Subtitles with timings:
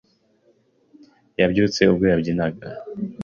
[1.39, 2.67] Yabyutse ubwo yabyinaga